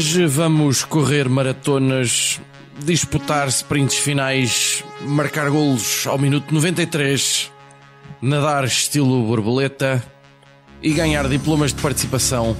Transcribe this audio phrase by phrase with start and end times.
[0.00, 2.40] hoje vamos correr maratonas,
[2.82, 7.52] disputar sprints finais, marcar golos ao minuto 93,
[8.22, 10.02] nadar estilo borboleta
[10.82, 12.56] e ganhar diplomas de participação,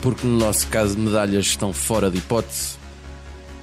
[0.00, 2.76] porque no nosso caso medalhas estão fora de hipótese.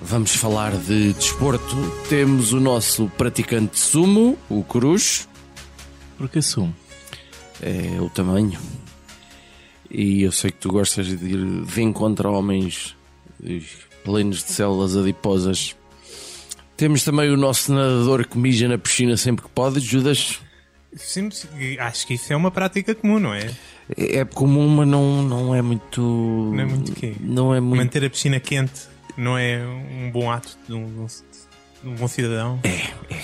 [0.02, 1.78] Vamos falar de desporto.
[2.10, 5.30] Temos o nosso praticante de sumo, o Cruz,
[6.18, 6.76] Porque assumo.
[7.62, 8.60] é o tamanho.
[9.90, 12.98] E eu sei que tu gostas de ir de encontro a homens
[14.04, 15.76] plenos de células adiposas.
[16.76, 20.40] Temos também o nosso nadador que mija na piscina sempre que pode, Judas.
[20.96, 21.30] Sim,
[21.80, 23.50] acho que isso é uma prática comum, não é?
[23.98, 26.02] É é comum, mas não, não é muito.
[26.02, 27.14] Não é muito quê?
[27.20, 27.80] Não é muito.
[27.84, 28.82] Manter a piscina quente
[29.18, 32.60] não é um bom ato de um, de um bom cidadão.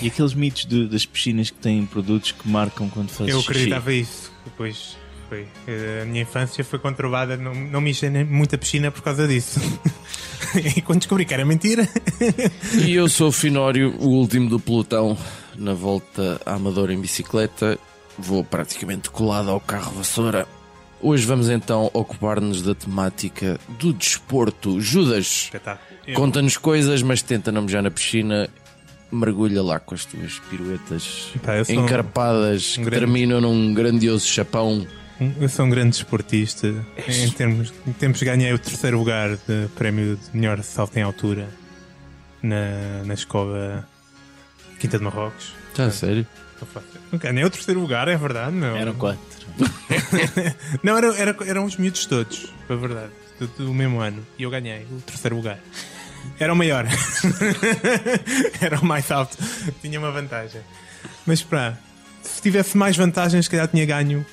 [0.02, 3.50] E aqueles mitos de- das piscinas que têm produtos que marcam quando fazes Eu xixi?
[3.52, 4.32] acreditava isso.
[4.44, 4.96] Depois
[5.30, 5.46] foi.
[5.66, 7.36] eh, A minha infância foi conturbada.
[7.38, 9.58] Não, não me enchei muita piscina por causa disso.
[10.76, 11.88] e quando descobri que era mentira.
[12.86, 15.16] E eu sou o Finório, o último do pelotão,
[15.56, 17.78] na volta à Amadora em bicicleta.
[18.18, 20.46] Vou praticamente colado ao carro vassoura.
[21.00, 24.78] Hoje vamos então ocupar-nos da temática do desporto.
[24.80, 25.50] Judas.
[26.06, 28.50] Eu- conta-nos coisas, mas tenta não mejar na piscina.
[29.12, 34.26] Mergulha lá com as tuas piruetas Pá, sou um- encarpadas que grande- terminam num grandioso
[34.26, 34.86] chapão.
[35.40, 36.66] Eu sou um grande desportista.
[37.06, 41.48] Em termos, em tempos ganhei o terceiro lugar de prémio de melhor salto em altura
[42.42, 43.86] na, na escola
[44.78, 45.52] Quinta de Marrocos.
[45.74, 46.26] Tá, sério?
[46.60, 48.76] Eu faço- Ganhei o terceiro lugar, é verdade, não?
[48.76, 49.20] Eram quatro.
[50.82, 53.10] Não, era, era- eram os miúdos todos, é verdade.
[53.38, 54.24] Do, do mesmo ano.
[54.38, 55.58] E eu ganhei o terceiro lugar.
[56.38, 56.86] Era o maior.
[58.60, 59.36] era o mais alto.
[59.82, 60.60] Tinha uma vantagem.
[61.26, 61.76] Mas pá,
[62.22, 64.24] se tivesse mais vantagens, se calhar tinha ganho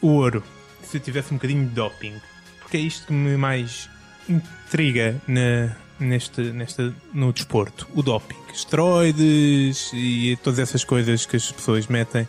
[0.00, 0.42] o ouro.
[0.82, 2.20] Se eu tivesse um bocadinho de doping.
[2.60, 3.88] Porque é isto que me mais
[4.28, 7.88] intriga na, neste, neste, no desporto.
[7.94, 8.36] O doping.
[8.52, 12.28] Esteroides e todas essas coisas que as pessoas metem.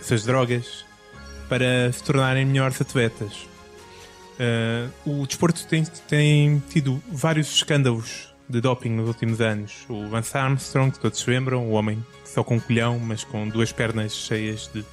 [0.00, 0.84] Essas drogas
[1.48, 3.46] para se tornarem melhores atletas.
[4.34, 9.86] Uh, o desporto tem, tem tido vários escândalos de doping nos últimos anos.
[9.88, 13.48] O Lance Armstrong, que todos se lembram, o homem só com um colhão, mas com
[13.48, 14.84] duas pernas cheias de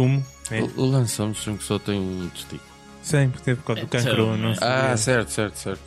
[0.00, 0.24] sumo.
[0.50, 0.62] Né?
[0.76, 2.70] O, o Lance Armstrong só tem um testículo.
[3.02, 4.36] Sim, porque teve por causa do Então, cancro.
[4.36, 4.66] Não sei.
[4.66, 5.80] Ah, certo, certo, certo.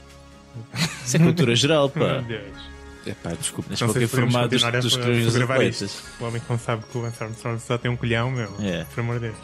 [1.04, 2.22] Isso é cultura geral, Meu pá.
[2.22, 2.74] Deus.
[3.06, 3.70] Epá, desculpa.
[3.72, 6.04] Mas qualquer formato dos, dos gravar atletas.
[6.20, 8.54] O homem que não sabe que o Lance Armstrong só tem um colhão, meu.
[8.62, 8.86] É.
[8.86, 9.38] Por amor de Deus.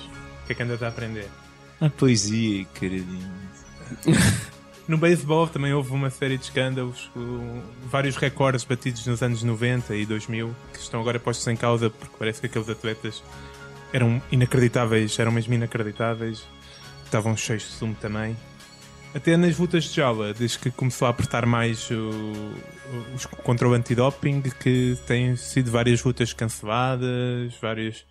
[0.43, 1.27] O que é que andas a aprender?
[1.81, 3.29] A poesia, queridinho.
[4.87, 7.11] No beisebol também houve uma série de escândalos,
[7.85, 12.15] vários recordes batidos nos anos 90 e 2000 que estão agora postos em causa porque
[12.17, 13.21] parece que aqueles atletas
[13.93, 16.43] eram inacreditáveis, eram mesmo inacreditáveis,
[17.05, 18.35] estavam cheios de sumo também.
[19.13, 22.11] Até nas lutas de jaula, desde que começou a apertar mais o,
[23.15, 28.05] os contra o antidoping, que têm sido várias lutas canceladas, vários,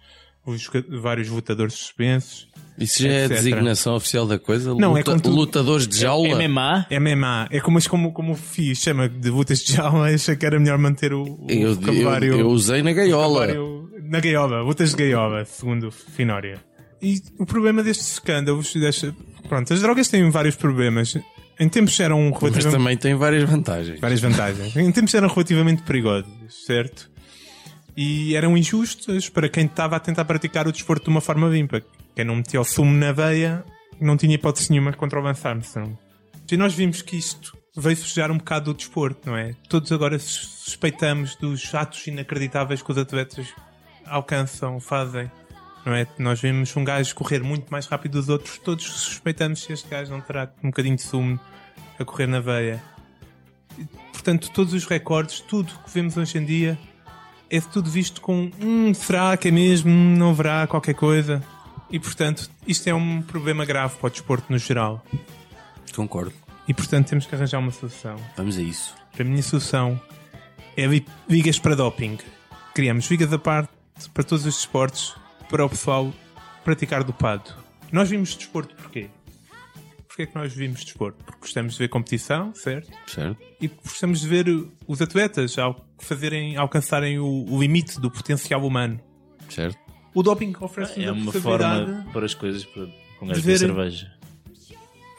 [0.45, 0.69] os
[1.01, 2.49] vários lutadores suspensos.
[2.77, 3.37] Isso já é a etc.
[3.37, 4.75] designação oficial da coisa?
[4.75, 6.29] Não, é Luta- como tu- Lutadores de jaula?
[6.35, 6.87] MMA?
[6.91, 7.47] MMA.
[7.51, 10.79] É como, como, como o FI chama de lutas de jaula, achei que era melhor
[10.79, 13.47] manter o, o Eu, eu, vocabulário, eu usei na gaiola.
[14.03, 16.59] Na gaiola, lutas de gaiola, segundo o Finória.
[17.01, 19.15] E o problema destes escândalos, desta,
[19.49, 21.17] pronto, as drogas têm vários problemas.
[21.61, 24.01] Em tempos eram Mas relativamente também tem várias vantagens.
[24.01, 24.77] várias vantagens.
[24.77, 26.33] Em tempos eram relativamente perigosos,
[26.67, 27.11] certo?
[27.97, 31.83] E eram injustas para quem estava a tentar praticar o desporto de uma forma limpa.
[32.15, 33.65] Quem não metia o sumo na veia
[34.01, 35.97] não tinha hipótese nenhuma contra o Lance Armstrong.
[36.51, 39.55] E nós vimos que isto veio sujar um bocado do desporto, não é?
[39.69, 43.49] Todos agora sus- suspeitamos dos atos inacreditáveis que os atletas
[44.11, 45.31] alcançam, fazem.
[45.85, 46.07] Não é?
[46.19, 50.11] Nós vemos um gajo correr muito mais rápido dos outros, todos suspeitamos se este gajo
[50.11, 51.39] não terá um bocadinho de sumo
[51.99, 52.83] a correr na veia.
[54.13, 56.79] Portanto, todos os recordes, tudo que vemos hoje em dia,
[57.49, 59.91] é tudo visto com hum, será que é mesmo?
[59.91, 61.43] Não haverá qualquer coisa?
[61.91, 65.03] E portanto, isto é um problema grave para o desporto no geral.
[65.95, 66.35] Concordo.
[66.67, 68.17] E portanto, temos que arranjar uma solução.
[68.37, 68.95] Vamos a isso.
[69.13, 69.99] Para a minha solução
[70.77, 72.19] é vi- vigas para doping.
[72.75, 73.71] Criamos vigas à parte
[74.07, 75.17] para todos os desportos
[75.51, 76.13] para o pessoal
[76.65, 77.53] praticar dopado.
[77.91, 79.09] Nós vimos desporto porquê?
[80.07, 81.25] Porquê é que nós vimos desporto?
[81.25, 82.91] Porque gostamos de ver competição, certo?
[83.07, 83.39] Certo?
[83.61, 84.47] e gostamos de ver
[84.87, 89.01] os atletas ao fazerem, alcançarem o, o limite do potencial humano.
[89.49, 89.79] Certo?
[90.15, 92.87] O doping oferece É uma a possibilidade forma para as coisas para
[93.19, 94.13] com De ver- cerveja.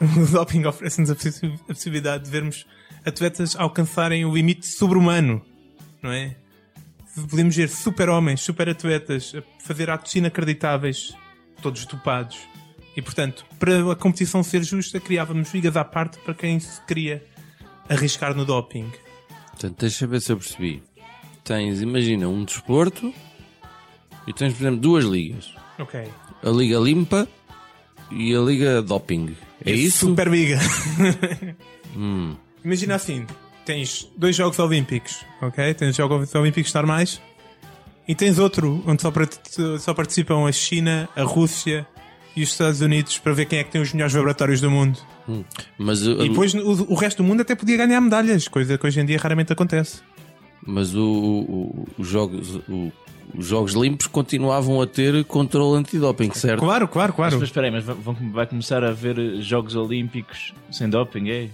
[0.00, 2.66] o doping oferece-nos a, possi- a possibilidade de vermos
[3.04, 5.42] atletas alcançarem o limite sobre-humano,
[6.02, 6.36] não é?
[7.28, 11.14] Podemos ver super-homens, super-atletas a fazer atos inacreditáveis,
[11.60, 12.38] todos dopados.
[12.96, 17.24] E, portanto, para a competição ser justa, criávamos ligas à parte para quem se queria
[17.88, 18.90] arriscar no doping.
[19.50, 20.82] Portanto, deixa ver se eu percebi.
[21.44, 23.12] Tens, imagina, um desporto
[24.26, 25.54] e tens, por exemplo, duas ligas.
[25.78, 26.00] Ok.
[26.42, 27.28] A Liga Limpa
[28.10, 29.36] e a Liga Doping.
[29.64, 30.06] É isso?
[30.06, 30.58] Super liga.
[32.64, 33.26] Imagina assim:
[33.64, 35.74] tens dois Jogos Olímpicos, ok?
[35.74, 37.20] Tens Jogos Olímpicos normais
[38.08, 39.12] e tens outro onde só,
[39.78, 41.86] só participam a China, a Rússia
[42.36, 44.98] e os Estados Unidos para ver quem é que tem os melhores laboratórios do mundo.
[45.78, 48.86] Mas, uh, E depois o, o resto do mundo até podia ganhar medalhas, coisa que
[48.86, 50.00] hoje em dia raramente acontece.
[50.66, 52.92] mas o, o- os, jogos, o-
[53.34, 56.58] os Jogos Limpos continuavam a ter controle antidoping, certo?
[56.60, 57.34] Claro, claro, claro.
[57.38, 61.48] Mas espera aí, mas vão- vai começar a haver Jogos Olímpicos sem doping, é?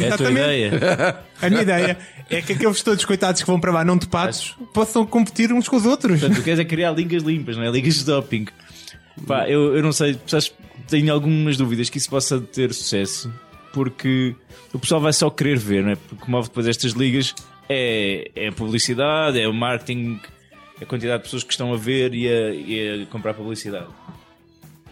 [0.00, 1.20] É a tua ideia?
[1.40, 1.98] A minha ideia
[2.28, 5.76] é que aqueles todos coitados que vão para lá não topados possam competir uns com
[5.76, 6.20] os outros.
[6.20, 7.70] Portanto, tu queres é criar ligas limpas, não é?
[7.70, 8.46] Ligas de doping.
[9.26, 10.52] Pá, eu, eu não sei, sabes,
[10.88, 13.32] tenho algumas dúvidas que isso possa ter sucesso,
[13.72, 14.34] porque
[14.72, 15.96] o pessoal vai só querer ver, não é?
[15.96, 17.34] Porque move depois estas ligas
[17.68, 20.20] é, é a publicidade, é o marketing,
[20.80, 23.86] a quantidade de pessoas que estão a ver e a, e a comprar publicidade.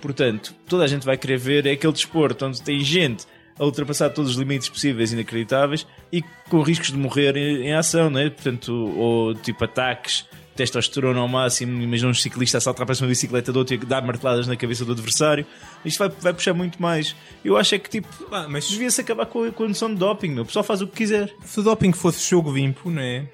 [0.00, 3.24] Portanto, toda a gente vai querer ver é aquele desporto onde tem gente
[3.58, 8.10] a ultrapassar todos os limites possíveis inacreditáveis e com riscos de morrer em, em ação,
[8.10, 8.30] não é?
[8.30, 13.10] Portanto, ou tipo ataques, testosterona ao máximo, imagina um ciclista a saltar para cima da
[13.10, 15.46] bicicleta do outro e dar marteladas na cabeça do adversário.
[15.84, 17.16] Isto vai, vai puxar muito mais.
[17.44, 19.96] Eu acho é que tipo, Pá, mas devia-se acabar com a, com a noção de
[19.96, 20.42] doping, meu.
[20.42, 21.32] O pessoal faz o que quiser.
[21.44, 23.26] se o doping fosse jogo limpo, não é?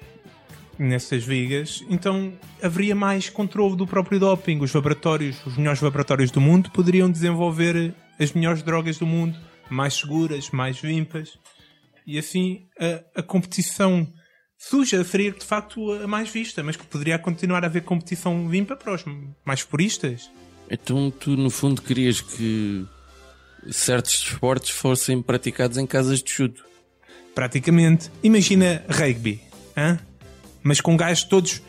[0.77, 2.31] Nessas ligas, então
[2.63, 4.59] haveria mais controle do próprio doping.
[4.61, 9.37] Os laboratórios, os melhores laboratórios do mundo, poderiam desenvolver as melhores drogas do mundo,
[9.69, 11.37] mais seguras, mais limpas,
[12.05, 14.07] e assim a, a competição
[14.57, 18.75] suja seria de facto a mais vista, mas que poderia continuar a haver competição limpa
[18.75, 19.05] para os
[19.45, 20.29] mais puristas.
[20.69, 22.85] Então tu, no fundo, querias que
[23.71, 26.63] certos desportos fossem praticados em casas de chuto.
[27.33, 28.11] praticamente.
[28.21, 29.41] Imagina rugby,
[29.77, 29.97] hã?
[30.61, 31.61] mas com gajos todos,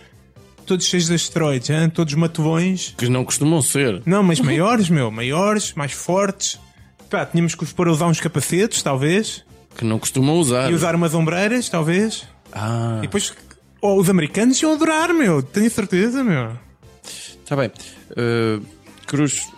[0.67, 1.89] todos cheios de asteroides, hã?
[1.89, 2.95] todos matuvões.
[2.99, 4.03] Que não costumam ser.
[4.05, 6.59] Não, mas maiores, meu, maiores, mais fortes.
[7.11, 9.45] Pá, tínhamos que os pôr a usar uns capacetes, talvez,
[9.77, 10.71] Que não costumam usar.
[10.71, 12.27] e usar umas ombreiras, talvez.
[12.53, 13.35] Ah, E depois,
[13.83, 16.57] oh, os americanos iam adorar, meu, tenho certeza, meu.
[17.05, 17.71] está bem.
[18.13, 18.65] Uh,
[19.07, 19.49] Cruz,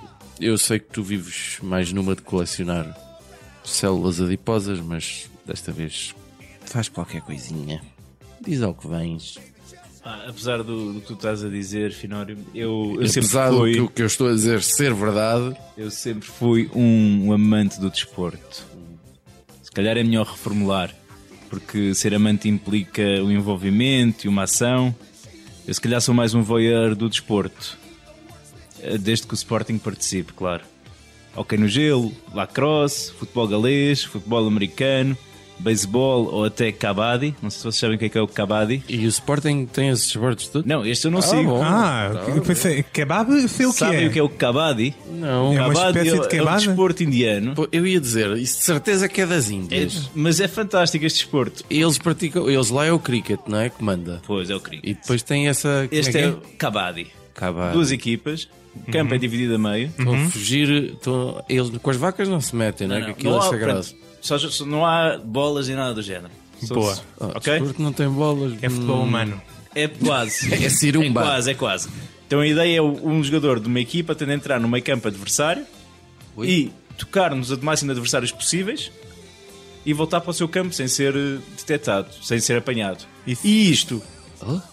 [0.41, 2.97] eu sei que tu vives mais numa de colecionar
[3.65, 6.15] células adiposas, mas desta vez
[6.65, 7.83] faz qualquer coisinha.
[8.41, 9.39] Diz ao que vens.
[10.05, 13.59] Ah, apesar do, do que tu estás a dizer, Finório, eu, eu sempre Apesar do
[13.59, 13.89] fui.
[13.89, 18.67] que eu estou a dizer ser verdade, Eu sempre fui um, um amante do desporto.
[19.63, 20.93] Se calhar é melhor reformular,
[21.49, 24.95] porque ser amante implica o envolvimento e uma ação.
[25.67, 27.79] Eu se calhar sou mais um voyeur do desporto.
[28.81, 30.65] Eh, Desde que o Sporting participe, claro.
[31.37, 35.17] Ok no gelo, lacrosse, futebol galês, futebol americano,
[35.63, 37.35] beisebol ou até kabaddi.
[37.43, 38.83] Não sei se vocês sabem o que é, que é o kabaddi.
[38.89, 40.67] e o Sporting tem esses esportes todos?
[40.69, 41.51] Não, este eu não Ah, sigo.
[41.51, 41.63] bom.
[41.63, 44.09] Ah, tá eu pensei, kebab, sei o que Sabem é.
[44.09, 44.95] o que é o kabaddi?
[45.11, 45.53] Não.
[45.57, 46.67] É uma Kabaddi espécie de é, é um kebab?
[46.67, 47.55] desporto indiano.
[47.55, 50.11] Pô, Eu ia dizer, isso de certeza que é das É- Índias.
[50.15, 51.65] mas é fantástico este desporto.
[51.71, 53.69] Eles praticam, eles lá é o cricket, não é?
[53.71, 54.21] Que manda.
[54.27, 54.89] Pois é o cricket.
[54.91, 55.89] E depois tem essa.
[55.91, 57.07] Este é, é que o Kabaddi.
[57.35, 57.71] Acaba.
[57.73, 59.89] Duas equipas, o campo é dividido a meio.
[59.89, 60.71] Estão a fugir.
[60.95, 63.01] Estão, eles com as vacas não se metem, não é?
[63.01, 63.87] Não, aquilo não é há- sagrado.
[64.21, 66.31] só, só não há bolas e nada do género.
[66.63, 66.99] Só- Boa.
[67.21, 67.53] Ah, ok?
[67.55, 68.53] desporto não tem bolas.
[68.63, 69.43] É futebol Hum, humano.
[69.75, 70.53] É quase.
[70.55, 71.21] É cirumba.
[71.21, 71.89] É quase, é quase.
[72.27, 74.85] Então a ideia é o- um jogador de uma equipa tem de entrar no meio
[74.85, 75.65] campo adversário
[76.37, 76.49] Ui.
[76.49, 78.91] e tocar nos máximo de adversários possíveis
[79.85, 83.05] e voltar para o seu campo sem ser eh, detectado, sem ser apanhado.
[83.27, 83.47] Isso.
[83.47, 84.03] E isto.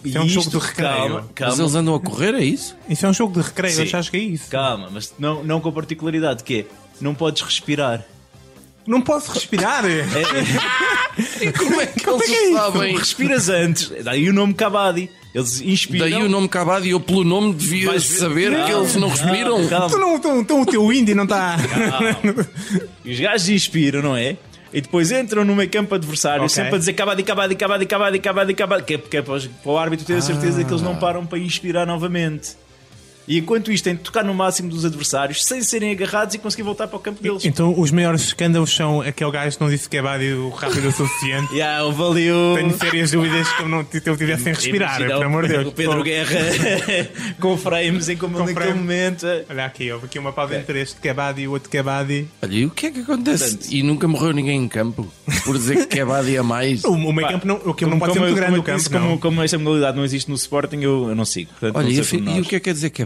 [0.04, 0.92] E é um jogo de recreio.
[0.92, 1.62] Calma, Mas calma.
[1.64, 2.76] eles andam a correr, é isso?
[2.90, 3.82] Isso é um jogo de recreio, Sim.
[3.82, 4.50] eu já acho que é isso.
[4.50, 6.66] Calma, mas não, não com a particularidade que é
[7.02, 8.04] não podes respirar.
[8.88, 9.84] Não posso respirar.
[9.86, 10.02] É,
[11.58, 12.54] Como é que eles é isso?
[12.56, 12.98] sabem?
[12.98, 13.92] respiras antes.
[14.04, 15.10] Daí o nome Kabaddi.
[15.36, 16.10] Eles inspiram.
[16.10, 19.10] Daí o nome Cabado e eu pelo nome devia Vais ver- saber que eles não
[19.10, 19.68] respiram.
[19.68, 19.90] Calma.
[19.90, 21.56] Tu não, então, então o teu indie não está.
[23.06, 24.38] E os gajos inspiram, não é?
[24.74, 26.50] E depois entram no meio campo adversário, Ok.
[26.50, 29.78] sempre a dizer Kabaddi, Kabaddi, Kabaddi, Kabaddi, Kabaddi, Kabaddi, que é, que é para, o
[29.78, 30.86] árbitro ter a certeza que eles Ah.
[30.86, 32.56] não param para inspirar novamente.
[33.30, 36.64] E enquanto isto tem de tocar no máximo dos adversários sem serem agarrados e conseguir
[36.64, 37.46] voltar para o campo deles.
[37.46, 40.92] Então os maiores escândalos são aquele gajo que não disse que é bádio rápido o
[40.92, 41.50] suficiente.
[41.60, 42.56] Yeah, o...
[42.56, 45.68] Tenho sérias dúvidas que eu não ele tivesse sem respirar, por amor de Deus.
[45.68, 46.40] O Pedro Guerra
[47.40, 49.26] com frames em como Com ele naquele momento.
[49.50, 51.78] Olha aqui, houve aqui uma pausa entre este que é bádio e o outro que
[51.78, 52.28] é bádio.
[52.42, 53.58] Olha, e o que é que acontece?
[53.58, 55.12] Portanto- E nunca morreu ninguém em campo
[55.44, 56.84] por dizer que é Badi a mais.
[56.90, 59.20] O, o meio campo não, o campo não pode ser muito grande como, campo, como,
[59.20, 61.52] como esta modalidade não existe no Sporting, eu, eu não sigo.
[61.52, 63.04] Portanto, Olha, não, e, e o que é que quer dizer que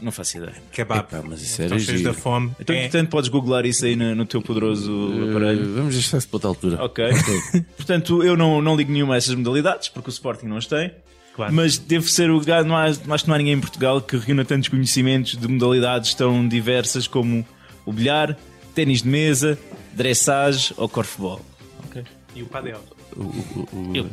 [0.00, 0.54] não faço ideia.
[0.72, 1.00] Kebab.
[1.00, 2.50] Epá, mas isso era cheios da fome.
[2.58, 2.82] Então, É.
[2.82, 4.90] portanto, podes googlar isso aí no, no teu poderoso
[5.30, 5.64] aparelho.
[5.70, 6.84] Uh, vamos deixar isso para outra altura.
[6.84, 7.04] Ok.
[7.76, 10.92] Portanto, eu não, não ligo nenhuma a essas modalidades, porque o Sporting não as tem.
[11.34, 11.52] Claro.
[11.54, 14.16] Mas deve ser o lugar, não há, acho que não há ninguém em Portugal que
[14.18, 17.46] reúna tantos conhecimentos de modalidades tão diversas como
[17.86, 18.36] o bilhar,
[18.74, 19.58] ténis de mesa,
[19.94, 21.40] dressage ou corfball.
[21.86, 22.02] Ok.
[22.34, 22.80] E o padel.
[23.16, 24.06] O- o- o- E o.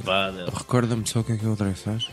[0.55, 2.09] Recorda-me só o que é que é o dressage.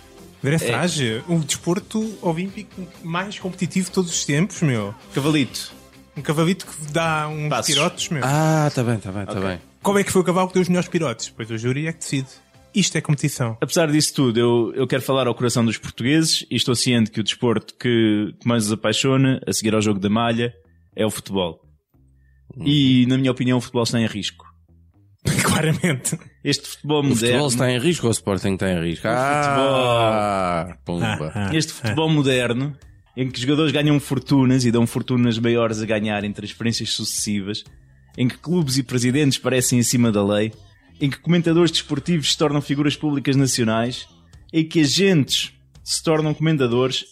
[0.51, 4.95] Dressage, o desporto olímpico mais competitivo de todos os tempos, meu.
[5.13, 5.73] Cavalito.
[6.17, 7.75] Um cavalito que dá uns Passos.
[7.75, 8.23] pirotes, meu.
[8.25, 9.43] Ah, tá bem, tá bem, tá Ok.
[9.43, 9.59] bem.
[9.83, 11.29] Qual é que foi o cavalo que deu os melhores pirotes?
[11.31, 12.29] Pois o júri é que decide.
[12.73, 13.57] Isto é competição.
[13.61, 17.19] Apesar disso tudo, eu, eu quero falar ao coração dos portugueses e estou ciente que
[17.21, 20.55] o desporto que que mais os apaixona, a seguir ao jogo da malha,
[20.95, 21.61] é o futebol.
[22.65, 24.47] E, na minha opinião, o futebol está em risco.
[25.61, 26.19] Claramente.
[26.45, 27.27] Este futebol O moderno.
[27.27, 29.07] futebol está em risco ou o Sporting está em risco?
[29.09, 31.33] Ah, pumba.
[31.35, 31.57] Ah, ah.
[31.57, 32.77] Este futebol moderno,
[33.17, 37.65] em que jogadores ganham fortunas e dão fortunas maiores a ganhar em transferências sucessivas,
[38.17, 40.53] em que clubes e presidentes parecem acima da lei,
[41.01, 44.07] em que comentadores desportivos se tornam figuras públicas nacionais,
[44.53, 45.53] em que agentes
[45.85, 47.05] se tornam comentadores,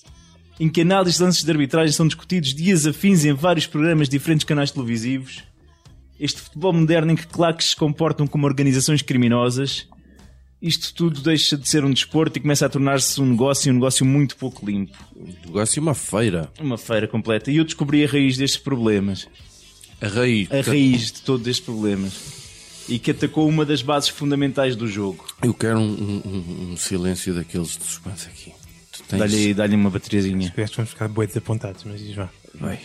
[0.58, 4.16] em que análises de lances de arbitragem são discutidos dias afins em vários programas de
[4.16, 5.42] diferentes canais televisivos,
[6.24, 9.86] este futebol moderno em que claques se comportam como organizações criminosas,
[10.62, 13.74] isto tudo deixa de ser um desporto e começa a tornar-se um negócio e um
[13.74, 14.96] negócio muito pouco limpo.
[15.14, 16.50] Um negócio e uma feira.
[16.58, 17.50] Uma feira completa.
[17.50, 19.28] E eu descobri a raiz destes problemas.
[20.00, 20.50] A raiz.
[20.50, 22.14] A raiz de todos estes problemas.
[22.88, 25.26] E que atacou uma das bases fundamentais do jogo.
[25.42, 28.52] Eu quero um, um- um silêncio daqueles de suspense aqui.
[29.08, 29.18] Tens...
[29.18, 30.50] Dá-lhe dá uma bateriazinha.
[30.50, 32.30] Que vamos ficar boi desapontados, mas diz vá.
[32.54, 32.80] Vai.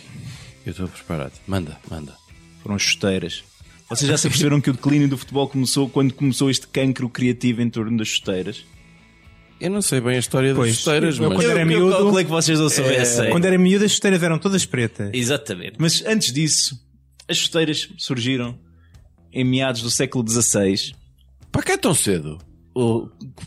[0.66, 1.32] Eu estou preparado.
[1.46, 2.14] Manda, manda.
[2.62, 3.42] Foram chuteiras.
[3.88, 7.60] Vocês já se aperceberam que o declínio do futebol começou quando começou este cancro criativo
[7.62, 8.64] em torno das chuteiras?
[9.60, 11.36] Eu não sei bem a história Pois, das chuteiras, eu mas...
[11.38, 13.30] quando era eu, miúdo- eu calculei que vocês não soubessem.
[13.30, 15.10] Quando era miúdo, as chuteiras eram todas pretas.
[15.12, 15.74] Exatamente.
[15.78, 16.78] Mas antes disso,
[17.28, 18.58] as chuteiras surgiram
[19.32, 20.94] em meados do século XVI,
[21.52, 22.38] Para que é tão cedo?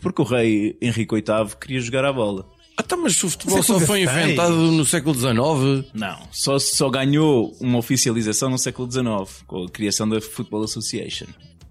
[0.02, 2.46] porque o rei Henrique VIII queria jogar a bola.
[2.76, 5.88] Ah, tá, mas o futebol Século só foi inventado no século XIX.
[5.94, 11.26] Não, só, só ganhou uma oficialização no século XIX, com a criação da Football Association.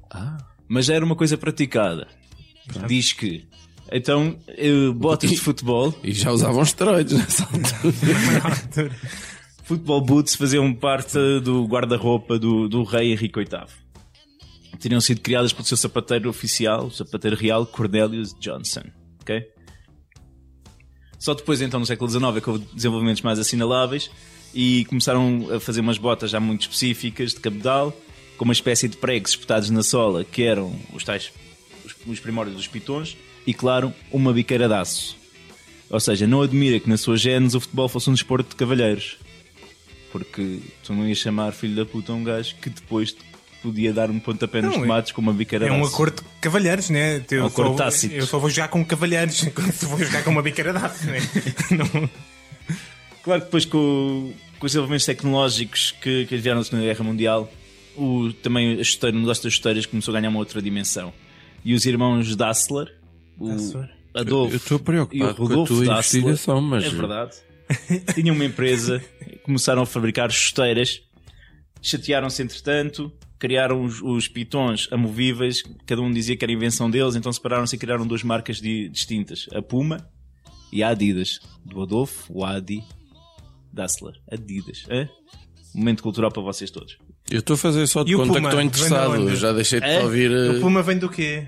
[0.09, 0.37] Ah.
[0.67, 2.07] Mas já era uma coisa praticada.
[2.87, 3.45] Diz que.
[3.91, 8.91] Então, eh, botas de futebol, E já usavam esteroides nessa altura.
[9.63, 13.83] futebol boots faziam parte do guarda-roupa do, do rei Henrique VIII.
[14.79, 18.83] Teriam sido criadas pelo seu sapateiro oficial, o sapateiro real Cornelius Johnson.
[19.21, 19.43] ok?
[21.23, 24.11] Só depois, então, no século XIX, é que houve desenvolvimentos mais assinaláveis
[24.53, 27.97] e começaram a fazer umas botas já muito específicas de cabedal,
[28.35, 31.31] com uma espécie de pregos espetados na sola, que eram os tais,
[31.85, 33.15] os, os primórdios dos pitons,
[33.47, 35.15] e claro, uma biqueira de aço.
[35.89, 39.15] Ou seja, não admira que na sua genes o futebol fosse um desporto de cavalheiros.
[40.11, 43.15] Porque tu não ias chamar filho da puta um gajo que depois
[43.63, 46.27] podia dar um pontapé nos Não, é- tomates com uma biqueira É um acordo de
[46.41, 47.23] cavalheiros, né?
[47.31, 48.13] Eu, um acordo só, tácito.
[48.13, 49.37] eu só vou jogar com cavalheiros,
[49.73, 51.19] se vou jogar com uma de aço, né?
[51.71, 52.09] Não-
[53.23, 57.49] Claro que depois com, com os desenvolvimentos tecnológicos que, que vieram na Segunda Guerra Mundial,
[57.95, 61.13] o, também a chuteira, o negócio das chuteiras começou a ganhar uma outra dimensão.
[61.63, 62.93] E os irmãos Dassler,
[63.39, 63.89] o Dassler?
[64.13, 66.83] Adolfo Eu estou e o preocupado com a tua Dassler, investigação, mas...
[66.83, 67.35] é verdade,
[68.13, 69.01] tinham uma empresa,
[69.43, 71.01] começaram a fabricar chuteiras,
[71.81, 73.09] chatearam-se entretanto,
[73.43, 77.77] criaram os, os pitons amovíveis, cada um dizia que era invenção deles, então separaram-se e
[77.77, 80.07] criaram duas marcas di- distintas, a Puma
[80.71, 82.81] e a Adidas, do Adolfo, o Adi
[83.73, 84.85] Dassler, Adidas.
[84.89, 85.09] hã?
[85.75, 86.97] Momento cultural para vocês todos.
[87.29, 88.39] Eu estou a fazer só de E o conta Puma?
[88.39, 89.29] que estou Vem de interessado.
[89.29, 90.03] Eu já deixei de É?
[90.03, 90.31] ouvir.
[90.31, 91.47] O eh, puma vem do quê?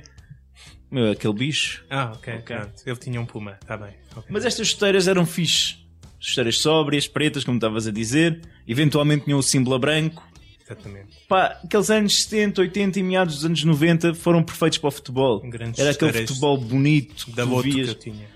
[0.92, 1.86] Meu, aquele bicho.
[1.90, 2.74] Ah, ok, pronto.
[2.86, 3.94] Ele tinha um puma, está bem.
[4.12, 4.24] ok.
[4.30, 5.78] Mas estas chuteiras eram fixe.
[6.20, 8.42] Chuteiras sóbrias, pretas, como estavas a dizer.
[8.68, 10.28] Eventualmente tinham o símbolo a branco.
[10.66, 11.10] Exatamente.
[11.28, 15.40] Pá, aqueles anos 70, 80 e meados dos anos 90 foram perfeitos para o futebol.
[15.42, 17.90] Grandes Era aquele futebol bonito que Da que vias.
[17.90, 18.28] eu tinha.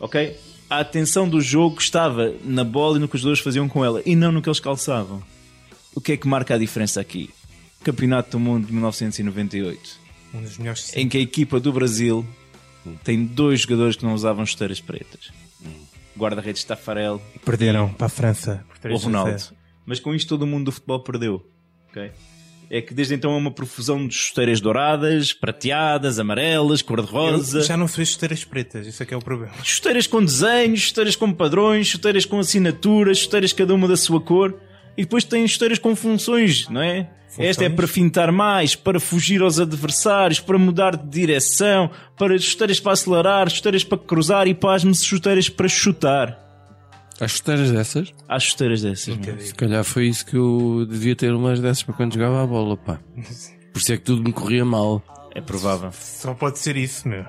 [0.00, 0.36] Ok?
[0.70, 4.02] A atenção do jogo estava na bola e no que os jogadores faziam com ela
[4.06, 5.22] e não no que eles calçavam.
[5.94, 7.28] O que é que marca a diferença aqui?
[7.84, 10.00] Campeonato do Mundo de 1998,
[10.32, 12.26] Um dos melhores em que a equipa do Brasil
[13.04, 15.30] tem dois jogadores que não usavam chuteiras pretas.
[16.16, 19.38] guarda-redes Tafarel Perderam para a França por ou 3 a Ronaldo.
[19.38, 19.54] 0.
[19.84, 21.46] Mas com isto todo o mundo do futebol perdeu.
[21.94, 22.10] Ok?
[22.70, 27.62] É que desde então é uma profusão de chuteiras douradas, prateadas, amarelas, cor-de-rosa.
[27.62, 29.52] Já não vê chuteiras pretas, isso é que é o problema.
[29.62, 34.58] Chuteiras com desenhos, chuteiras com padrões, chuteiras com assinaturas, chuteiras cada uma da sua cor.
[34.96, 37.10] E depois tem chuteiras com funções, não é?
[37.28, 37.48] Funções?
[37.50, 42.80] Esta é para fintar mais, para fugir aos adversários, para mudar de direção, para chuteiras
[42.80, 46.43] para acelerar, chuteiras para cruzar e pasme-se chuteiras para chutar.
[47.20, 48.12] Há chuteiras dessas?
[48.28, 49.16] Há chuteiras dessas.
[49.16, 49.38] não?
[49.38, 52.76] Se calhar foi isso que eu devia ter umas dessas para quando jogava a bola,
[52.76, 52.98] pá.
[53.72, 55.02] Por isso é que tudo me corria mal.
[55.34, 55.90] É provável.
[55.92, 57.24] Só pode ser isso, meu.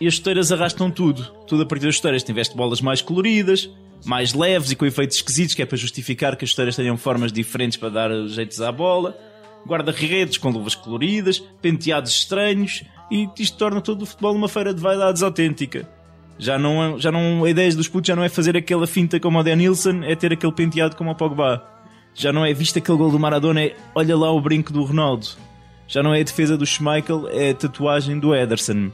[0.00, 1.24] E as chuteiras arrastam tudo.
[1.46, 2.22] Tudo a partir das chuteiras.
[2.22, 3.70] Tiveste bolas mais coloridas,
[4.04, 7.32] mais leves e com efeitos esquisitos, que é para justificar que as chuteiras tenham formas
[7.32, 9.16] diferentes para dar jeitos à bola.
[9.66, 14.80] Guarda-redes com luvas coloridas, penteados estranhos, e isto torna todo o futebol uma feira de
[14.80, 15.88] vaidades autêntica.
[16.40, 19.20] Já não, é- já não, a ideia dos putos já não é fazer aquela finta
[19.20, 21.62] como o Dan Nilsson, é ter aquele penteado como o Pogba.
[22.14, 25.26] Já não é visto aquele gol do Maradona, é olha lá o brinco do Ronaldo.
[25.86, 28.90] Já não é a defesa do Schmeichel, é a tatuagem do Ederson.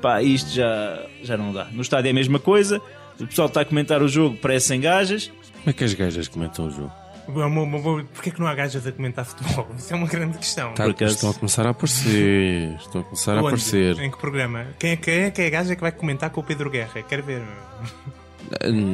[0.00, 1.66] Pá, isto já, já não dá.
[1.66, 2.80] No estádio é a mesma coisa.
[3.20, 5.28] O pessoal está a comentar o jogo, parecem gajas.
[5.58, 6.92] Como é que as gajas comentam o jogo?
[7.28, 9.66] É uma- uma boa- Porquê que não há gajas a comentar futebol?
[9.76, 10.72] Isso é uma grande questão.
[10.74, 12.76] Tá, Por acaso- estão a começar a aparecer.
[12.78, 13.46] Estão a começar a Onde?
[13.46, 13.98] aparecer.
[13.98, 14.66] Em que programa?
[14.78, 17.02] Quem é, quem é que é a gaja que vai comentar com o Pedro Guerra?
[17.02, 17.42] Quero ver.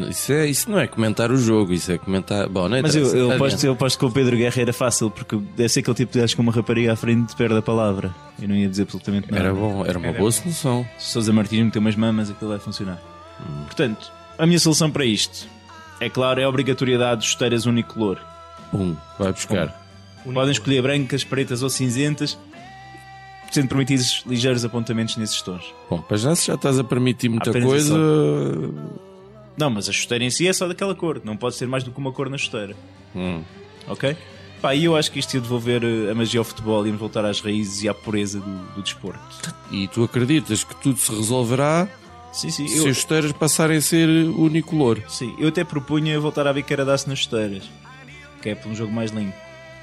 [0.09, 2.49] Isso, é, isso não é comentar o jogo, isso é comentar.
[2.49, 3.33] Bom, não Mas eu, eu, Adiante.
[3.35, 6.21] aposto, eu aposto que o Pedro Guerra era fácil, porque deve ser aquele tipo de
[6.21, 8.15] gajo com uma rapariga à frente perde a palavra.
[8.41, 9.45] Eu não ia dizer absolutamente nada.
[9.45, 10.33] Era bom, era uma Era boa bom.
[10.33, 10.87] solução.
[10.99, 12.99] Se Sousa Martins meter umas mamas, aquilo vai funcionar.
[13.67, 15.47] Portanto, a minha solução para isto
[16.01, 18.19] é claro, é a obrigatoriedade de chuteiras unicolor.
[18.71, 19.81] Pum, vai buscar.
[20.25, 22.39] Podem escolher brancas, pretas ou cinzentas,
[23.51, 25.63] sendo permitidos ligeiros apontamentos nesses tons.
[25.91, 27.95] Bom, para já se já estás a permitir muita Apenas coisa.
[29.57, 31.91] Não, mas a chuteira em si é só daquela cor, não pode ser mais do
[31.91, 32.75] que uma cor na chuteira.
[33.15, 33.43] Hum.
[33.87, 34.17] Ok?
[34.63, 37.25] Pá, e eu acho que isto ia devolver eh, a magia ao futebol e voltar
[37.25, 39.21] às raízes e à pureza do, do desporto.
[39.73, 41.89] E tu acreditas que tudo se resolverá
[42.33, 42.67] Sim, sim.
[42.67, 45.01] se Eu, os chuteiras passarem a ser unicolor.
[45.09, 47.69] sim, eu até propunha voltar a biqueira-daço nas chuteiras,
[48.41, 49.37] que é para um jogo mais limpo.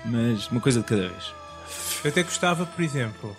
[0.06, 1.34] Mas uma coisa de cada vez.
[2.04, 3.36] Eu até gostava, por exemplo,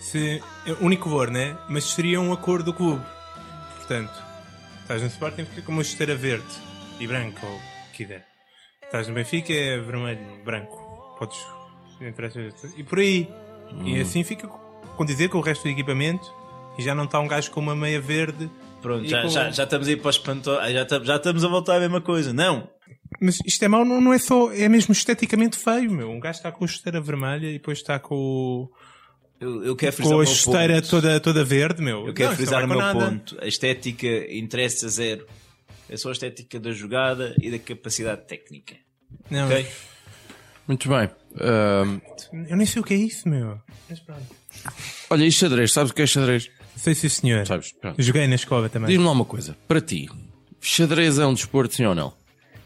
[0.00, 0.40] se.
[0.66, 1.56] é Unicolor, né?
[1.68, 3.04] Mas seria um acordo do clube.
[3.76, 4.12] Portanto,
[4.82, 6.46] estás no Sporting fica com uma chuteira verde
[7.00, 7.60] e branco, ou o
[7.92, 8.24] que der.
[8.84, 11.16] Estás no Benfica é vermelho, branco.
[11.18, 11.38] Podes.
[12.00, 12.40] não interessa.
[12.76, 13.28] E por aí.
[13.84, 16.37] E assim fica com dizer com o resto do equipamento
[16.78, 18.50] e já não está um gajo com uma meia verde.
[18.80, 20.50] Pronto, já, com- já, já estamos aí para os espanto...
[20.52, 22.32] ah, já, já estamos a voltar à mesma coisa.
[22.32, 22.70] Não!
[23.20, 24.52] Mas isto é mau, não, não é só.
[24.52, 26.10] É mesmo esteticamente feio, meu.
[26.10, 28.70] Um gajo está com a chuteira vermelha e depois está com, o-
[29.40, 30.88] Eu, eu quero frisar com o a chuteira ponto.
[30.90, 32.06] toda, toda verde, meu.
[32.06, 32.98] Eu quero Não, frisar o meu nada.
[32.98, 33.36] ponto.
[33.40, 35.26] A estética interessa zero.
[35.90, 38.74] É só a estética da jogada e da capacidade técnica.
[39.30, 39.66] Não, Ok?
[40.68, 41.08] Muito bem.
[41.40, 41.98] Ahm,
[42.48, 43.58] Eu nem sei o que é isso, meu.
[43.88, 44.22] Mas pronto.
[45.08, 45.72] olha, e xadrez?
[45.72, 46.50] Sabes o que é xadrez?
[46.78, 47.46] Sei sim, senhor.
[47.46, 47.72] Sabes?
[47.72, 48.00] Pronto.
[48.00, 48.88] Joguei na escola também.
[48.88, 49.56] Diz-me lá uma coisa.
[49.66, 50.08] Para ti,
[50.60, 52.12] xadrez é um desporto, sim ou não?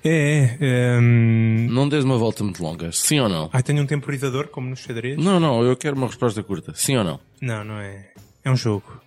[0.05, 0.99] É, é.
[1.01, 2.91] hum, Não des uma volta muito longa.
[2.93, 3.49] Sim ou não?
[3.53, 5.17] Ah, tenho um temporizador, como no xadrez?
[5.17, 6.73] Não, não, eu quero uma resposta curta.
[6.75, 7.21] Sim ou não?
[7.41, 8.11] Não, não é.
[8.45, 9.01] É um jogo.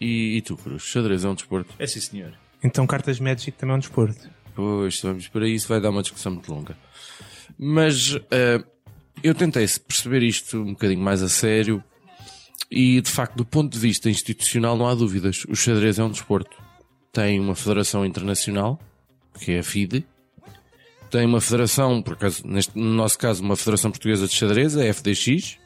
[0.00, 0.82] E, e tu, Cruz?
[0.82, 1.74] Xadrez é um desporto?
[1.78, 2.32] É sim, senhor.
[2.62, 4.28] Então cartas Magic também é um desporto.
[4.54, 6.76] Pois, vamos para isso, vai dar uma discussão muito longa.
[7.58, 8.62] Mas eh,
[9.22, 11.82] eu tentei perceber isto um bocadinho mais a sério
[12.74, 15.44] e, de facto, do ponto de vista institucional, não há dúvidas.
[15.46, 16.56] O xadrez é um desporto.
[17.12, 18.80] Tem uma federação internacional,
[19.38, 20.06] que é a FIDE.
[21.10, 24.84] Tem uma federação, por acaso, neste, no nosso caso, uma federação portuguesa de xadrez, a
[24.86, 25.58] FDX.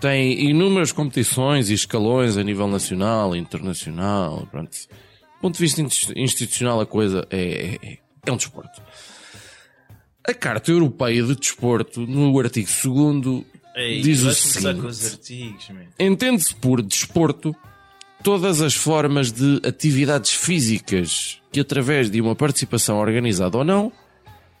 [0.00, 4.48] Tem inúmeras competições e escalões a nível nacional internacional.
[4.50, 4.70] Pronto.
[4.70, 8.80] Do ponto de vista insti- institucional, a coisa é, é, é um desporto.
[10.26, 13.44] A Carta Europeia de Desporto, no artigo 2
[13.76, 17.54] Ei, diz o seguinte: entende-se por desporto
[18.22, 23.92] todas as formas de atividades físicas que, através de uma participação organizada ou não,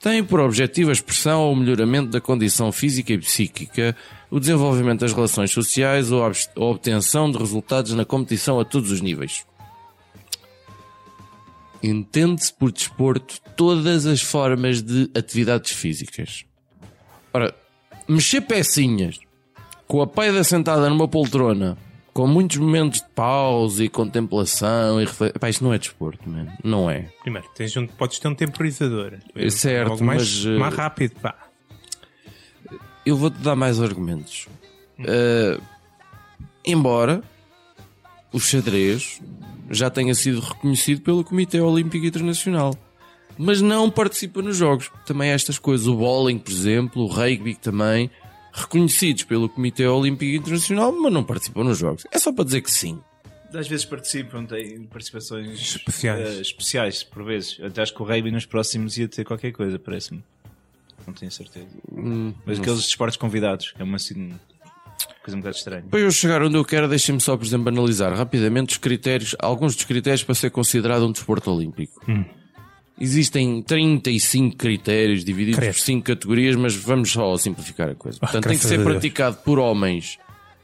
[0.00, 3.96] têm por objetivo a expressão ou o melhoramento da condição física e psíquica,
[4.30, 9.00] o desenvolvimento das relações sociais ou a obtenção de resultados na competição a todos os
[9.00, 9.46] níveis.
[11.82, 16.44] Entende-se por desporto todas as formas de atividades físicas.
[17.32, 17.54] Ora,
[18.08, 19.18] mexer pecinhas
[19.86, 21.76] com a peida sentada numa poltrona,
[22.12, 25.38] com muitos momentos de pausa e contemplação e reflexão.
[25.38, 26.46] Pá, isto não é desporto, man.
[26.64, 27.10] não é.
[27.22, 29.14] Primeiro, tens um, podes ter um temporizador.
[29.34, 31.34] É certo, mais, mas, eh, mais rápido, pá.
[33.04, 34.48] Eu vou-te dar mais argumentos.
[34.98, 35.62] Uh,
[36.64, 37.22] embora
[38.32, 39.20] o xadrez
[39.70, 42.76] já tenha sido reconhecido pelo Comitê Olímpico Internacional.
[43.38, 44.90] Mas não participa nos jogos.
[45.04, 45.86] Também há estas coisas.
[45.86, 48.10] O bowling, por exemplo, o rugby também,
[48.52, 52.06] reconhecidos pelo Comitê Olímpico Internacional, mas não participam nos jogos.
[52.10, 52.98] É só para dizer que sim.
[53.54, 56.28] Às vezes participam, têm participações Especiais.
[56.38, 57.56] eh, especiais, por vezes.
[57.58, 60.22] Eu até acho que o rugby nos próximos ia ter qualquer coisa, parece-me.
[61.06, 61.68] Não tenho certeza.
[61.92, 64.34] Hum, Mas aqueles desportos convidados, que é uma assim,
[65.22, 65.84] coisa um bocado estranha.
[65.88, 69.76] Para eu chegar onde eu quero, deixem-me só, por exemplo, analisar rapidamente os critérios, alguns
[69.76, 72.04] dos critérios para ser considerado um desporto olímpico.
[72.98, 75.74] Existem 35 critérios divididos Credo.
[75.74, 78.18] por 5 categorias, mas vamos só simplificar a coisa.
[78.18, 80.18] Portanto, tem que ser praticado por homens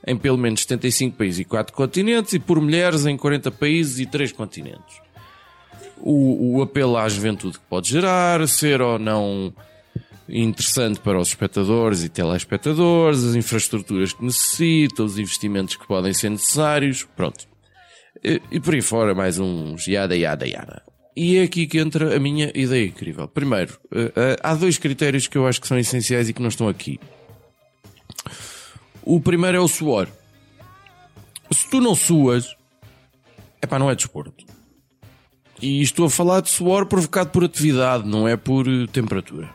[0.07, 4.07] em pelo menos 75 países e 4 continentes e por mulheres em 40 países e
[4.07, 5.01] 3 continentes.
[5.99, 9.53] O, o apelo à juventude que pode gerar, ser ou não
[10.29, 16.31] interessante para os espectadores e telespectadores, as infraestruturas que necessita, os investimentos que podem ser
[16.31, 17.47] necessários, pronto.
[18.25, 20.83] E, e por aí fora mais uns yada, yada, yada.
[21.14, 23.29] E é aqui que entra a minha ideia incrível.
[23.29, 26.48] Primeiro, eh, eh, há dois critérios que eu acho que são essenciais e que não
[26.48, 26.98] estão aqui.
[29.03, 30.09] O primeiro é o suor.
[31.51, 32.57] Se tu não suas,
[33.61, 34.46] é pá, não é desporto.
[35.61, 39.51] E estou a falar de suor provocado por atividade, não é por eh, temperatura.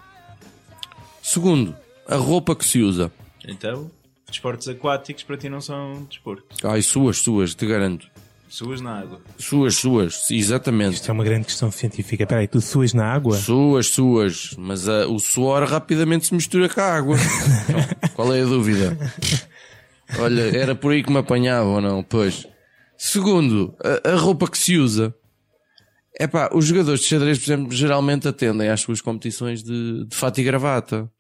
[1.24, 1.76] Segundo,
[2.08, 3.12] a roupa que se usa.
[3.46, 3.90] Então,
[4.30, 6.46] desportos aquáticos para ti não são desporto.
[6.64, 8.08] Ai, suas, suas, te garanto.
[8.50, 9.20] Suas na água.
[9.38, 10.96] Suas, suas, exatamente.
[10.96, 12.24] Isto é uma grande questão científica.
[12.24, 13.36] Espera aí, tu suas na água?
[13.38, 14.56] Suas, suas.
[14.58, 17.18] Mas ah, o suor rapidamente se mistura com a água.
[17.70, 18.98] Então, qual é a dúvida?
[20.20, 22.02] Olha, era por aí que me apanhava ou não?
[22.04, 22.48] Pois.
[22.98, 25.14] Segundo, a, a roupa que se usa.
[26.20, 30.16] É pá, os jogadores de xadrez, por exemplo, geralmente atendem às suas competições de, de
[30.16, 31.12] fato e gravata.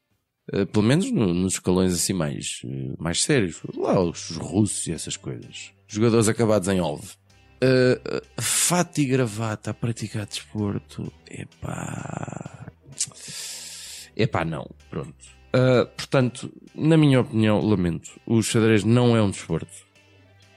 [0.51, 3.61] Eh, pelo menos no- nos escalões assim mais, eh, mais sérios.
[3.75, 5.71] Lá os russos e essas coisas.
[5.87, 7.03] Jogadores acabados em OV.
[7.03, 12.67] Uh, uh, fato e gravata a praticar desporto, epá.
[14.15, 14.69] Epá, não.
[14.89, 15.15] Pronto.
[15.55, 18.11] Uh, portanto, na minha opinião, lamento.
[18.25, 19.87] O xadrez não é um desporto.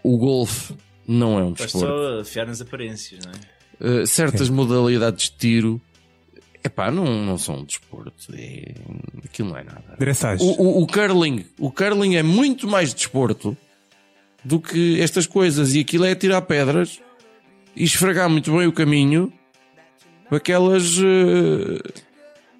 [0.02, 0.74] O golfe
[1.06, 1.96] não é um Estás desporto.
[1.96, 4.02] só afiar nas aparências, não é?
[4.02, 5.80] Uh, certas modalidades de tiro,
[6.62, 8.34] epá, não, não são um desporto.
[8.34, 8.74] É...
[9.24, 9.96] Aquilo não é nada.
[10.38, 13.56] O, o, o curling, o curling é muito mais desporto
[14.44, 15.74] do que estas coisas.
[15.74, 17.00] E aquilo é tirar pedras
[17.74, 19.33] e esfregar muito bem o caminho
[20.29, 21.92] para que elas eh,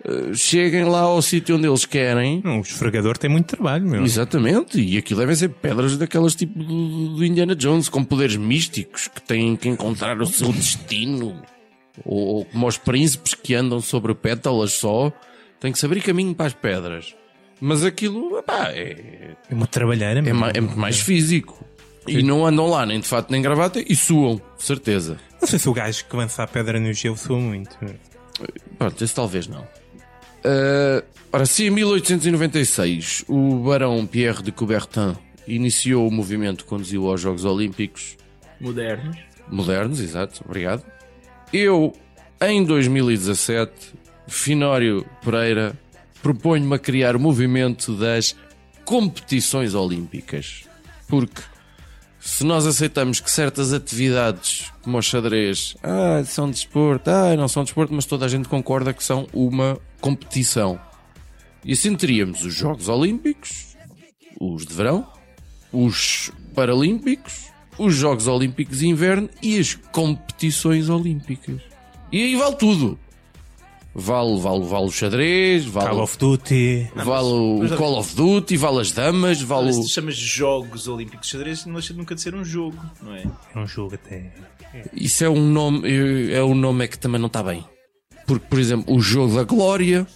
[0.05, 2.43] eh, cheguem lá ao sítio onde eles querem.
[2.45, 4.03] O esfregador tem muito trabalho, meu.
[4.03, 9.09] Exatamente, e aquilo devem ser pedras daquelas tipo do, do Indiana Jones, com poderes místicos
[9.09, 11.41] que têm que encontrar o seu destino.
[12.05, 15.13] Ou, ou como os príncipes que andam sobre pétalas só,
[15.61, 17.15] têm que se abrir caminho para as pedras.
[17.61, 21.63] Mas aquilo, epá, é, É uma trabalheira, é, ma- é muito mais físico.
[22.09, 25.19] E não andam lá nem de fato nem gravata e suam, de certeza.
[25.41, 27.77] Não sei se o gajo que lança a pedra no gelo soa muito.
[28.79, 29.67] Pronto, esse talvez não.
[30.43, 35.15] Ah, ora, se em 1896 o barão Pierre de Coubertin
[35.47, 38.17] iniciou o movimento que conduziu aos Jogos Olímpicos
[38.61, 39.17] Modernos.
[39.49, 40.83] modernos, exato, obrigado.
[41.53, 41.93] Eu,
[42.41, 43.73] em 2017,
[44.27, 45.79] Finório Pereira,
[46.23, 48.37] proponho-me a criar o movimento das
[48.85, 50.65] competições olímpicas.
[51.09, 51.43] Porque
[52.21, 57.65] se nós aceitamos que certas atividades, como o xadrez, ah, são desporto, ah, não são
[57.65, 60.79] desporto, mas toda a gente concorda que são uma competição.
[61.65, 63.77] E assim teríamos os Jogos Olímpicos,
[64.41, 65.07] os de verão,
[65.73, 71.61] os Paralímpicos, os Jogos Olímpicos de Inverno e as competições olímpicas.
[72.13, 72.99] E aí vale tudo.
[73.95, 76.91] Vale, vale, vale o xadrez, vale, Call of Duty.
[76.95, 79.73] vale o Call of Duty, vale as damas, vale o...
[79.73, 82.79] se tu chamas de Jogos Olímpicos de Xadrez, não deixa nunca de ser um jogo,
[83.03, 83.25] não é?
[83.55, 84.33] É um jogo até.
[84.95, 87.65] Isso é um nome, é um nome é que também não está bem.
[88.27, 90.07] Porque, por exemplo, o jogo da Glória,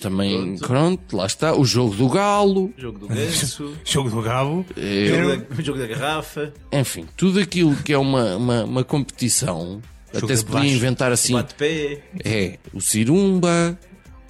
[0.00, 4.64] também, pronto, lá está, o jogo do Galo, Jogo do ganso, Jogo do Gabo.
[4.74, 9.82] é, jogo, da, jogo da garrafa, enfim, tudo aquilo que é uma, uma, uma competição,
[10.18, 10.74] até se podia baixo.
[10.74, 13.78] inventar assim, bate-pé, é, o Cirumba,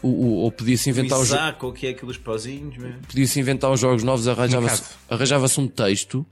[0.02, 2.98] o, o- ou podia-se o inventar os, Isaac, ou o que é aqueles pauzinhos, mesmo.
[3.08, 6.24] podia-se inventar os jogos novos, arranjava-se arranjava um texto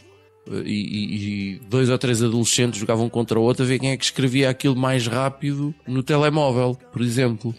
[0.50, 3.90] eh, e, e- e dois ou três adolescentes jogavam contra o outro a ver quem
[3.90, 7.54] é que escrevia aquilo mais rápido no telemóvel, por exemplo.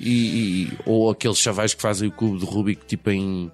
[0.00, 3.50] E, e- ou aqueles chavais que fazem o cubo de Rubik tipo em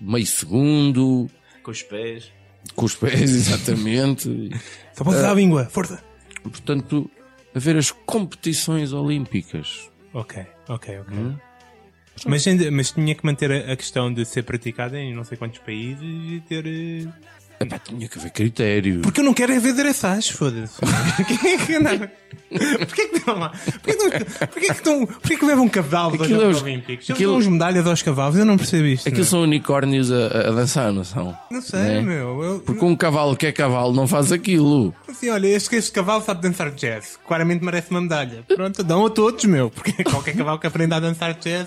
[0.00, 1.28] meio segundo,
[1.62, 2.32] com os pés.
[2.74, 4.50] com os pés, exatamente.
[4.94, 5.66] Só pode usar a língua.
[5.70, 6.02] Força.
[6.42, 7.10] Portanto,
[7.54, 9.90] haver as competições olímpicas.
[10.12, 11.16] Ok, ok, ok.
[12.26, 15.36] Mas, ainda- mas tinha que manter a, a questão de ser praticada em não sei
[15.38, 17.08] quantos países e ter.
[17.60, 19.00] Epá, tinha que haver critério.
[19.02, 20.74] Porque eu não quero é ver direçais, foda-se.
[21.48, 22.12] É que anda?
[22.86, 23.48] Porquê que não lá?
[23.50, 24.10] Porquê que, não-
[24.48, 27.08] porquê que, estão- porquê que levam um cavalo Aquilo é Jogos os- Olímpicos?
[27.08, 29.02] Eles aquilo- dão uns medalhas aos cavalos, eu não percebo isto.
[29.08, 29.30] Aquilo meu.
[29.30, 31.36] são unicórnios a, a dançar, não são?
[31.50, 32.00] Não sei, né?
[32.00, 32.42] meu.
[32.42, 34.94] Eu, Porque um cavalo que é cavalo não faz aquilo.
[35.08, 37.18] assim, olha, este, este cavalo sabe dançar jazz.
[37.26, 38.44] Claramente merece uma medalha.
[38.46, 39.68] Pronto, dão a todos, meu.
[39.70, 41.66] Porque qualquer cavalo que aprenda a dançar jazz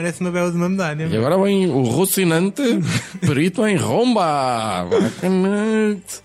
[0.00, 1.04] merece uma bela de uma medalha.
[1.04, 1.26] E meu.
[1.26, 2.62] agora vem o Rocinante
[3.20, 4.86] perito em romba.
[4.90, 6.22] Bacanote.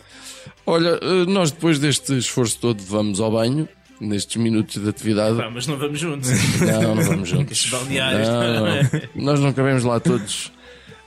[0.65, 3.67] Olha, eh, nós depois deste esforço todo vamos ao banho,
[3.99, 5.37] nestes minutos de atividade.
[5.37, 6.29] Pá, mas não vamos juntos.
[6.59, 7.69] Não, não vamos juntos.
[7.69, 8.27] Balneários.
[8.27, 9.01] Não, não.
[9.15, 10.51] Nós não cabemos lá todos.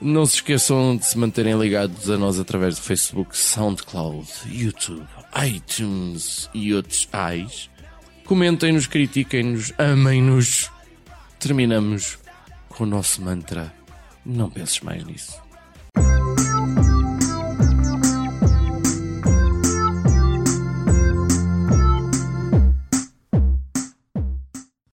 [0.01, 5.05] Não se esqueçam de se manterem ligados a nós através do Facebook, SoundCloud, YouTube,
[5.45, 7.69] iTunes e outros ais.
[8.25, 10.71] Comentem-nos, critiquem-nos, amem-nos.
[11.41, 12.17] Terminamos
[12.79, 13.75] com o nosso mantra:
[14.25, 15.43] não penses mais nisso.